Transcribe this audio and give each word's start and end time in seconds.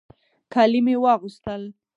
کالي 0.53 0.79
مې 0.85 0.95
واغوستل. 1.03 1.63